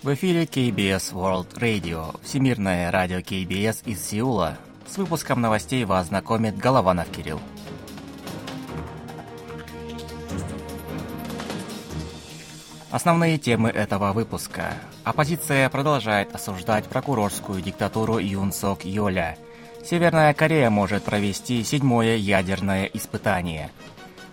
[0.00, 4.56] В эфире KBS World Radio, всемирное радио KBS из Сеула.
[4.86, 7.40] С выпуском новостей вас знакомит Голованов Кирилл.
[12.92, 14.74] Основные темы этого выпуска.
[15.02, 19.36] Оппозиция продолжает осуждать прокурорскую диктатуру Юн Сок Йоля.
[19.84, 23.72] Северная Корея может провести седьмое ядерное испытание.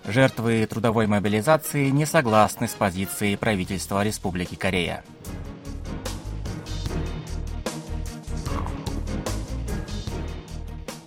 [0.05, 5.03] Жертвы трудовой мобилизации не согласны с позицией правительства Республики Корея.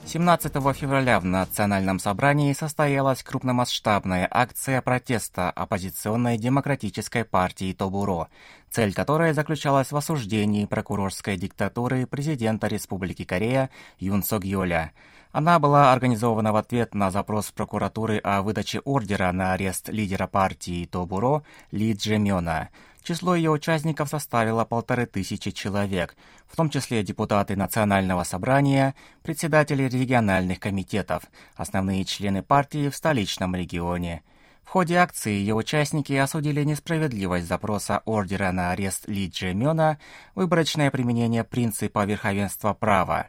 [0.09, 8.29] 17 февраля в Национальном собрании состоялась крупномасштабная акция протеста оппозиционной демократической партии Тобуро,
[8.71, 14.93] цель которой заключалась в осуждении прокурорской диктатуры президента Республики Корея Юн Сок Йоля.
[15.31, 20.87] Она была организована в ответ на запрос прокуратуры о выдаче ордера на арест лидера партии
[20.87, 22.71] Тобуро Ли Джемёна–
[23.03, 30.61] Число ее участников составило полторы тысячи человек, в том числе депутаты Национального собрания, председатели региональных
[30.61, 31.23] комитетов,
[31.55, 34.23] основные члены партии в столичном регионе.
[34.69, 39.99] В ходе акции ее участники осудили несправедливость запроса ордера на арест Ли Джемёна,
[40.35, 43.29] выборочное применение принципа верховенства права,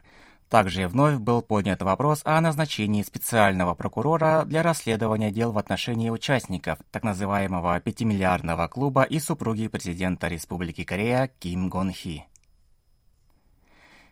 [0.50, 6.78] также вновь был поднят вопрос о назначении специального прокурора для расследования дел в отношении участников
[6.90, 12.24] так называемого пятимиллиардного клуба и супруги президента Республики Корея Ким Гон Хи.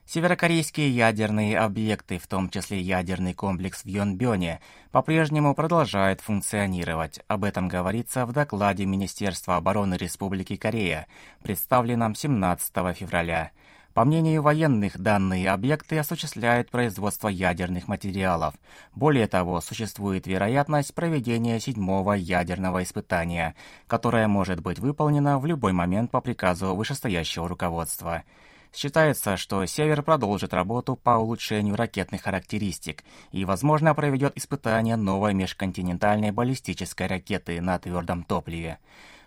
[0.06, 7.20] Северокорейские ядерные объекты, в том числе ядерный комплекс в Йонбёне, по-прежнему продолжают функционировать.
[7.26, 11.08] Об этом говорится в докладе Министерства обороны Республики Корея,
[11.42, 13.50] представленном 17 февраля.
[13.98, 18.54] По мнению военных, данные объекты осуществляют производство ядерных материалов.
[18.94, 23.56] Более того, существует вероятность проведения седьмого ядерного испытания,
[23.88, 28.22] которое может быть выполнено в любой момент по приказу вышестоящего руководства.
[28.72, 36.30] Считается, что Север продолжит работу по улучшению ракетных характеристик и, возможно, проведет испытания новой межконтинентальной
[36.30, 38.78] баллистической ракеты на твердом топливе.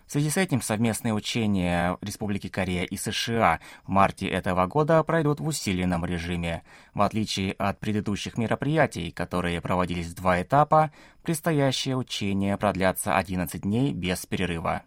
[0.06, 5.40] В связи с этим совместные учения Республики Корея и США в марте этого года пройдут
[5.40, 6.62] в усиленном режиме.
[6.94, 10.90] В отличие от предыдущих мероприятий, которые проводились в два этапа,
[11.22, 14.82] предстоящие учения продлятся 11 дней без перерыва.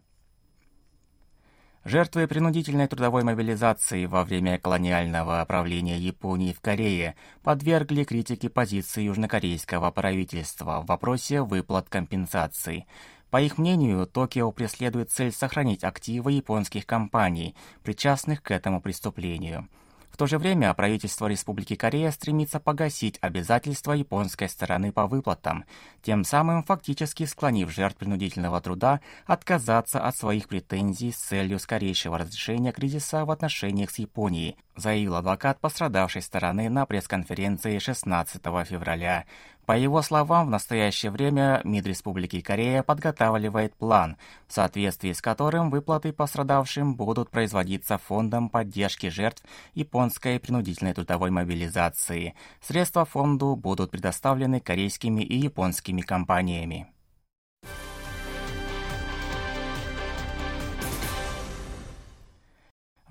[1.86, 9.92] Жертвы принудительной трудовой мобилизации во время колониального правления Японии в Корее подвергли критике позиции южнокорейского
[9.92, 12.88] правительства в вопросе выплат компенсаций–
[13.30, 19.68] по их мнению, Токио преследует цель сохранить активы японских компаний, причастных к этому преступлению–
[20.16, 25.66] в то же время правительство Республики Корея стремится погасить обязательства японской стороны по выплатам,
[26.03, 32.72] тем самым фактически склонив жертв принудительного труда отказаться от своих претензий с целью скорейшего разрешения
[32.72, 39.25] кризиса в отношениях с Японией, заявил адвокат пострадавшей стороны на пресс-конференции 16 февраля.
[39.66, 45.72] По его словам, в настоящее время МИД Республики Корея подготавливает план, в соответствии с которым
[45.72, 49.44] выплаты пострадавшим будут производиться Фондом поддержки жертв
[49.74, 52.36] японской принудительной трудовой мобилизации.
[52.62, 56.88] Средства фонду будут предоставлены корейскими и японскими компаниями.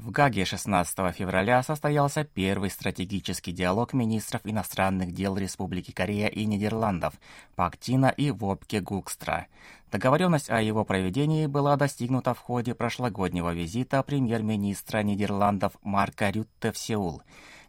[0.05, 7.15] В Гаге 16 февраля состоялся первый стратегический диалог министров иностранных дел Республики Корея и Нидерландов
[7.57, 9.47] Пактина и Вопке Гукстра.
[9.91, 16.77] Договоренность о его проведении была достигнута в ходе прошлогоднего визита премьер-министра Нидерландов Марка Рютте в
[16.77, 17.23] Сеул.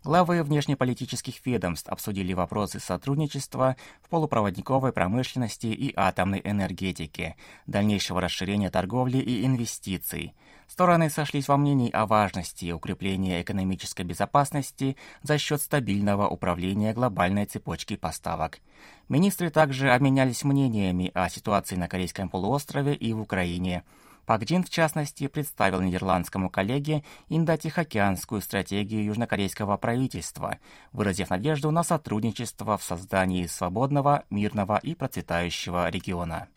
[0.05, 7.35] Главы внешнеполитических ведомств обсудили вопросы сотрудничества в полупроводниковой промышленности и атомной энергетике,
[7.65, 10.35] дальнейшего расширения торговли и инвестиций–
[10.67, 17.95] Стороны сошлись во мнении о важности укрепления экономической безопасности за счет стабильного управления глобальной цепочки
[17.95, 18.59] поставок.
[19.07, 23.83] Министры также обменялись мнениями о ситуации на Корейском полуострове и в Украине.
[24.25, 30.57] Пак Джин, в частности, представил нидерландскому коллеге индо-тихоокеанскую стратегию южнокорейского правительства,
[30.91, 36.47] выразив надежду на сотрудничество в создании свободного, мирного и процветающего региона.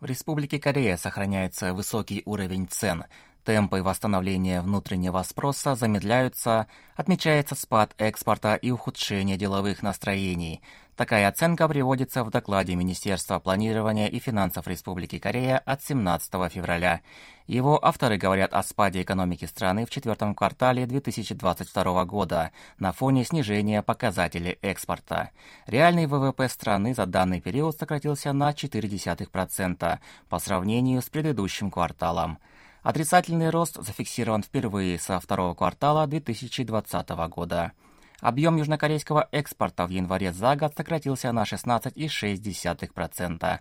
[0.00, 3.04] В Республике Корея сохраняется высокий уровень цен.
[3.46, 6.66] Темпы восстановления внутреннего спроса замедляются,
[6.96, 10.60] отмечается спад экспорта и ухудшение деловых настроений.
[10.96, 17.02] Такая оценка приводится в докладе Министерства планирования и финансов Республики Корея от 17 февраля.
[17.46, 22.50] Его авторы говорят о спаде экономики страны в четвертом квартале 2022 года
[22.80, 25.30] на фоне снижения показателей экспорта.
[25.68, 29.98] Реальный ВВП страны за данный период сократился на 0,4%
[30.28, 32.38] по сравнению с предыдущим кварталом.
[32.86, 37.72] Отрицательный рост зафиксирован впервые со второго квартала 2020 года.
[38.20, 43.58] Объем южнокорейского экспорта в январе за год сократился на 16,6%.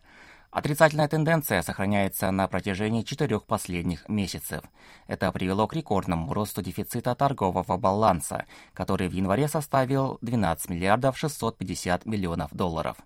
[0.51, 4.61] Отрицательная тенденция сохраняется на протяжении четырех последних месяцев.
[5.07, 8.45] Это привело к рекордному росту дефицита торгового баланса,
[8.75, 12.97] который в январе составил 12 миллиардов 650 миллионов долларов.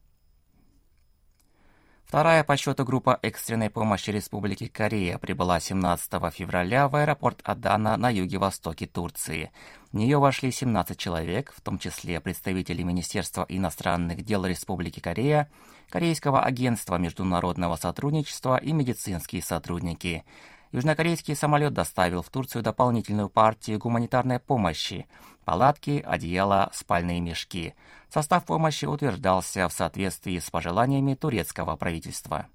[2.10, 8.10] Вторая по счету группа экстренной помощи Республики Корея прибыла 17 февраля в аэропорт Адана на
[8.10, 9.52] юге-востоке Турции.
[9.92, 15.52] В нее вошли 17 человек, в том числе представители Министерства иностранных дел Республики Корея,
[15.92, 20.26] Корейского агентства международного сотрудничества и медицинские сотрудники.
[20.72, 25.06] Южнокорейский самолет доставил в Турцию дополнительную партию гуманитарной помощи–
[25.50, 27.74] палатки, одеяла, спальные мешки–
[28.10, 32.48] Состав помощи утверждался в соответствии с пожеланиями турецкого правительства.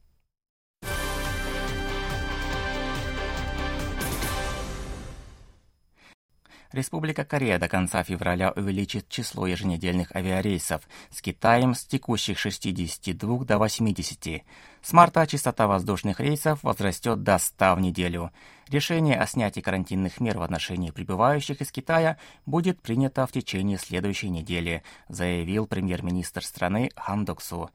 [6.75, 13.59] Республика Корея до конца февраля увеличит число еженедельных авиарейсов с Китаем с текущих 62 до
[13.59, 14.43] 80.
[14.83, 18.33] С марта частота воздушных рейсов возрастет до 100 в неделю.
[18.67, 24.31] Решение о снятии карантинных мер в отношении прибывающих из Китая будет принято в течение следующей
[24.31, 27.71] недели, заявил премьер-министр страны Хан Доксу.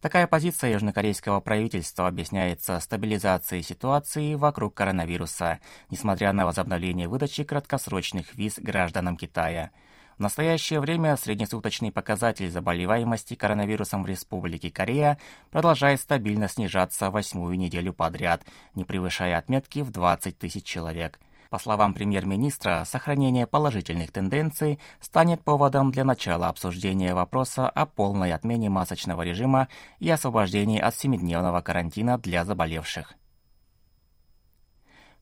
[0.00, 5.60] Такая позиция южнокорейского правительства объясняется стабилизацией ситуации вокруг коронавируса,
[5.90, 9.70] несмотря на возобновление выдачи краткосрочных виз гражданам Китая.
[10.16, 15.18] В настоящее время среднесуточный показатель заболеваемости коронавирусом в Республике Корея
[15.50, 18.42] продолжает стабильно снижаться восьмую неделю подряд,
[18.74, 21.20] не превышая отметки в 20 тысяч человек–
[21.50, 28.70] по словам премьер-министра, сохранение положительных тенденций станет поводом для начала обсуждения вопроса о полной отмене
[28.70, 29.68] масочного режима
[29.98, 33.14] и освобождении от семидневного карантина для заболевших.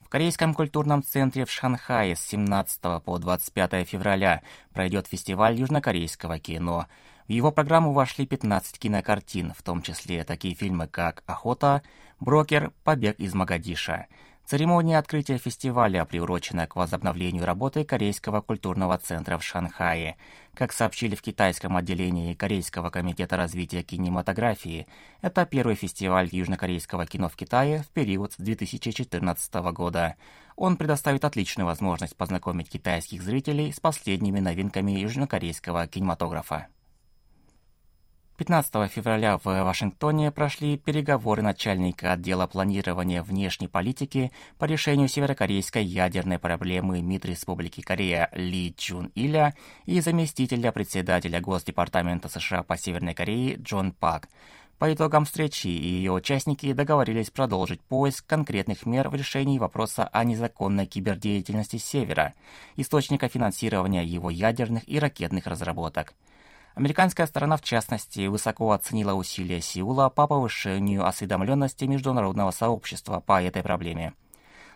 [0.00, 4.42] В Корейском культурном центре в Шанхае с 17 по 25 февраля
[4.72, 6.86] пройдет фестиваль южнокорейского кино.
[7.26, 11.82] В его программу вошли 15 кинокартин, в том числе такие фильмы, как «Охота»,
[12.20, 14.06] «Брокер», «Побег из Магадиша».
[14.48, 20.16] Церемония открытия фестиваля приурочена к возобновлению работы Корейского культурного центра в Шанхае.
[20.54, 24.86] Как сообщили в китайском отделении Корейского комитета развития кинематографии,
[25.20, 30.16] это первый фестиваль южнокорейского кино в Китае в период с 2014 года.
[30.56, 36.68] Он предоставит отличную возможность познакомить китайских зрителей с последними новинками южнокорейского кинематографа.
[38.38, 46.38] 15 февраля в Вашингтоне прошли переговоры начальника отдела планирования внешней политики по решению северокорейской ядерной
[46.38, 49.56] проблемы МИД Республики Корея Ли Чун Иля
[49.86, 54.28] и заместителя председателя Госдепартамента США по Северной Корее Джон Пак.
[54.78, 60.86] По итогам встречи ее участники договорились продолжить поиск конкретных мер в решении вопроса о незаконной
[60.86, 62.34] кибердеятельности Севера,
[62.76, 66.14] источника финансирования его ядерных и ракетных разработок–
[66.74, 73.62] Американская сторона, в частности, высоко оценила усилия Сеула по повышению осведомленности международного сообщества по этой
[73.62, 74.14] проблеме.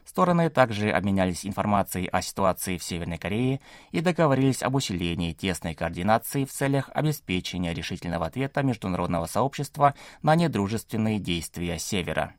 [0.04, 3.60] Стороны также обменялись информацией о ситуации в Северной Корее
[3.92, 11.20] и договорились об усилении тесной координации в целях обеспечения решительного ответа международного сообщества на недружественные
[11.20, 12.34] действия Севера.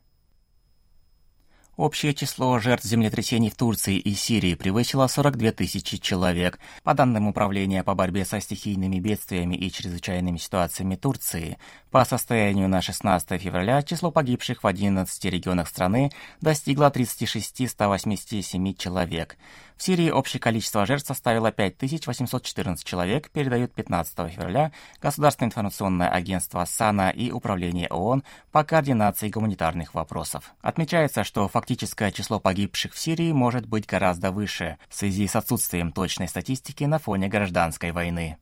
[1.76, 6.60] Общее число жертв землетрясений в Турции и Сирии превысило 42 тысячи человек.
[6.84, 11.58] По данным Управления по борьбе со стихийными бедствиями и чрезвычайными ситуациями Турции,
[11.90, 19.36] по состоянию на 16 февраля число погибших в 11 регионах страны достигло 36 187 человек.
[19.76, 27.10] В Сирии общее количество жертв составило 5814 человек, передают 15 февраля Государственное информационное агентство САНА
[27.10, 30.54] и Управление ООН по координации гуманитарных вопросов.
[30.62, 35.92] Отмечается, что фактическое число погибших в Сирии может быть гораздо выше в связи с отсутствием
[35.92, 38.38] точной статистики на фоне гражданской войны.